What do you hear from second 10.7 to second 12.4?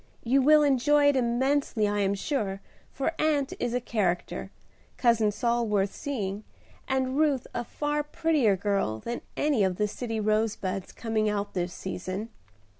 coming out this season.